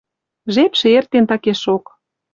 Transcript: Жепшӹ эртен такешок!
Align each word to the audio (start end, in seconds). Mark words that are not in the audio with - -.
Жепшӹ 0.53 0.87
эртен 0.97 1.25
такешок! 1.29 1.83